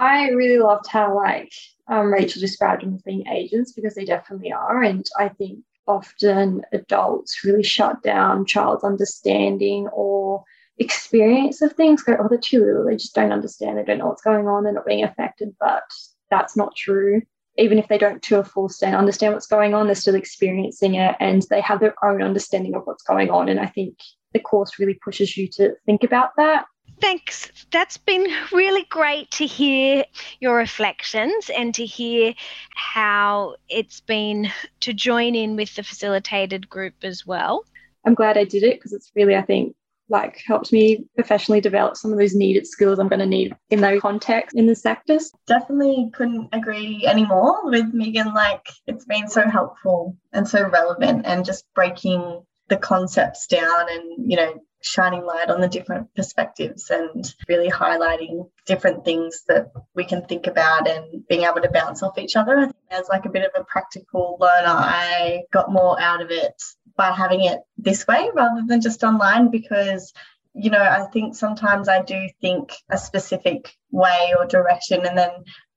I 0.00 0.30
really 0.30 0.58
loved 0.58 0.86
how 0.88 1.14
like 1.14 1.52
um, 1.88 2.12
Rachael 2.12 2.40
described 2.40 2.82
them 2.82 2.94
as 2.94 3.02
being 3.02 3.26
agents 3.28 3.72
because 3.72 3.94
they 3.94 4.06
definitely 4.06 4.50
are, 4.50 4.82
and 4.82 5.06
I 5.18 5.28
think 5.28 5.60
often 5.86 6.62
adults 6.72 7.44
really 7.44 7.62
shut 7.62 8.02
down 8.02 8.46
child's 8.46 8.82
understanding 8.82 9.88
or 9.88 10.42
experience 10.78 11.60
of 11.60 11.74
things. 11.74 12.02
Go, 12.02 12.16
oh, 12.18 12.28
they're 12.28 12.38
too 12.38 12.64
little; 12.64 12.86
they 12.86 12.96
just 12.96 13.14
don't 13.14 13.32
understand. 13.32 13.76
They 13.76 13.84
don't 13.84 13.98
know 13.98 14.06
what's 14.06 14.22
going 14.22 14.48
on. 14.48 14.64
They're 14.64 14.72
not 14.72 14.86
being 14.86 15.04
affected, 15.04 15.54
but 15.60 15.84
that's 16.30 16.56
not 16.56 16.74
true. 16.74 17.20
Even 17.58 17.78
if 17.78 17.88
they 17.88 17.98
don't 17.98 18.22
to 18.22 18.38
a 18.38 18.44
full 18.44 18.66
extent 18.66 18.96
understand 18.96 19.34
what's 19.34 19.46
going 19.46 19.74
on, 19.74 19.84
they're 19.84 19.94
still 19.94 20.14
experiencing 20.14 20.94
it, 20.94 21.14
and 21.20 21.44
they 21.50 21.60
have 21.60 21.80
their 21.80 21.94
own 22.02 22.22
understanding 22.22 22.74
of 22.74 22.86
what's 22.86 23.02
going 23.02 23.28
on. 23.28 23.50
And 23.50 23.60
I 23.60 23.66
think 23.66 23.98
the 24.32 24.40
course 24.40 24.78
really 24.78 24.98
pushes 25.04 25.36
you 25.36 25.46
to 25.48 25.74
think 25.84 26.04
about 26.04 26.30
that 26.38 26.64
thanks. 27.00 27.50
That's 27.70 27.96
been 27.96 28.26
really 28.52 28.84
great 28.90 29.30
to 29.32 29.46
hear 29.46 30.04
your 30.40 30.56
reflections 30.56 31.50
and 31.54 31.74
to 31.74 31.84
hear 31.84 32.34
how 32.74 33.56
it's 33.68 34.00
been 34.00 34.50
to 34.80 34.92
join 34.92 35.34
in 35.34 35.56
with 35.56 35.74
the 35.74 35.82
facilitated 35.82 36.68
group 36.68 36.94
as 37.02 37.26
well. 37.26 37.64
I'm 38.04 38.14
glad 38.14 38.38
I 38.38 38.44
did 38.44 38.62
it 38.62 38.78
because 38.78 38.92
it's 38.92 39.10
really, 39.14 39.36
I 39.36 39.42
think, 39.42 39.74
like 40.08 40.42
helped 40.44 40.72
me 40.72 41.04
professionally 41.14 41.60
develop 41.60 41.96
some 41.96 42.12
of 42.12 42.18
those 42.18 42.34
needed 42.34 42.66
skills 42.66 42.98
I'm 42.98 43.08
going 43.08 43.20
to 43.20 43.26
need 43.26 43.54
in 43.70 43.80
those 43.80 44.00
contexts 44.00 44.58
in 44.58 44.66
the 44.66 44.74
sectors. 44.74 45.30
Definitely 45.46 46.10
couldn't 46.12 46.48
agree 46.52 47.06
anymore 47.06 47.70
with 47.70 47.94
Megan. 47.94 48.34
Like 48.34 48.66
it's 48.86 49.04
been 49.04 49.28
so 49.28 49.48
helpful 49.48 50.16
and 50.32 50.48
so 50.48 50.68
relevant 50.68 51.26
and 51.26 51.44
just 51.44 51.64
breaking 51.74 52.42
the 52.68 52.76
concepts 52.76 53.46
down 53.46 53.86
and, 53.88 54.30
you 54.30 54.36
know, 54.36 54.60
shining 54.82 55.24
light 55.24 55.50
on 55.50 55.60
the 55.60 55.68
different 55.68 56.14
perspectives 56.14 56.90
and 56.90 57.34
really 57.48 57.70
highlighting 57.70 58.48
different 58.66 59.04
things 59.04 59.42
that 59.48 59.70
we 59.94 60.04
can 60.04 60.24
think 60.24 60.46
about 60.46 60.88
and 60.88 61.26
being 61.28 61.42
able 61.42 61.60
to 61.60 61.70
bounce 61.70 62.02
off 62.02 62.18
each 62.18 62.36
other. 62.36 62.58
I 62.58 62.64
think 62.64 62.76
as 62.90 63.08
like 63.08 63.26
a 63.26 63.30
bit 63.30 63.44
of 63.44 63.60
a 63.60 63.64
practical 63.64 64.38
learner, 64.40 64.68
I 64.68 65.42
got 65.52 65.72
more 65.72 66.00
out 66.00 66.22
of 66.22 66.30
it 66.30 66.54
by 66.96 67.12
having 67.12 67.44
it 67.44 67.60
this 67.78 68.06
way 68.06 68.30
rather 68.34 68.62
than 68.66 68.80
just 68.80 69.04
online 69.04 69.50
because 69.50 70.12
you 70.52 70.70
know, 70.70 70.82
I 70.82 71.06
think 71.12 71.36
sometimes 71.36 71.88
I 71.88 72.02
do 72.02 72.28
think 72.40 72.72
a 72.90 72.98
specific 72.98 73.76
way 73.92 74.34
or 74.36 74.46
direction 74.46 75.06
and 75.06 75.16
then 75.16 75.30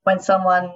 when 0.03 0.19
someone 0.19 0.71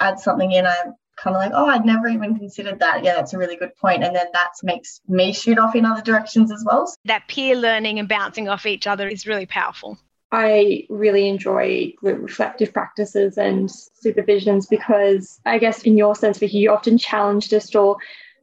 adds 0.00 0.22
something 0.22 0.50
in, 0.50 0.66
I 0.66 0.76
kind 1.22 1.36
of 1.36 1.42
like, 1.42 1.52
oh, 1.54 1.66
I'd 1.66 1.84
never 1.84 2.08
even 2.08 2.36
considered 2.36 2.80
that. 2.80 3.04
Yeah, 3.04 3.14
that's 3.14 3.32
a 3.32 3.38
really 3.38 3.56
good 3.56 3.76
point. 3.76 4.02
And 4.02 4.14
then 4.14 4.26
that 4.32 4.50
makes 4.62 5.00
me 5.08 5.32
shoot 5.32 5.58
off 5.58 5.74
in 5.74 5.84
other 5.84 6.02
directions 6.02 6.50
as 6.50 6.64
well. 6.66 6.92
That 7.04 7.28
peer 7.28 7.54
learning 7.54 7.98
and 7.98 8.08
bouncing 8.08 8.48
off 8.48 8.66
each 8.66 8.86
other 8.86 9.08
is 9.08 9.26
really 9.26 9.46
powerful. 9.46 9.98
I 10.32 10.86
really 10.88 11.28
enjoy 11.28 11.92
reflective 12.00 12.72
practices 12.72 13.36
and 13.36 13.68
supervisions 13.68 14.66
because 14.68 15.38
I 15.44 15.58
guess 15.58 15.82
in 15.82 15.98
your 15.98 16.14
sense, 16.14 16.38
Vicky, 16.38 16.58
you 16.58 16.72
often 16.72 16.96
challenged 16.96 17.52
us 17.52 17.74
or 17.74 17.98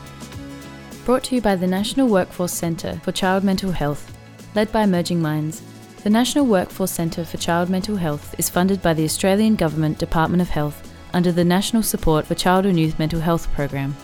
Brought 1.04 1.24
to 1.24 1.34
you 1.34 1.40
by 1.40 1.56
the 1.56 1.66
National 1.66 2.06
Workforce 2.06 2.52
Centre 2.52 3.00
for 3.02 3.10
Child 3.10 3.42
Mental 3.42 3.72
Health, 3.72 4.16
led 4.54 4.70
by 4.70 4.84
Emerging 4.84 5.20
Minds. 5.20 5.62
The 6.04 6.10
National 6.10 6.46
Workforce 6.46 6.92
Centre 6.92 7.24
for 7.24 7.38
Child 7.38 7.70
Mental 7.70 7.96
Health 7.96 8.36
is 8.38 8.48
funded 8.48 8.80
by 8.80 8.94
the 8.94 9.04
Australian 9.04 9.56
Government 9.56 9.98
Department 9.98 10.40
of 10.40 10.50
Health 10.50 10.88
under 11.12 11.32
the 11.32 11.44
National 11.44 11.82
Support 11.82 12.26
for 12.26 12.36
Child 12.36 12.66
and 12.66 12.78
Youth 12.78 13.00
Mental 13.00 13.20
Health 13.20 13.52
Program. 13.52 13.96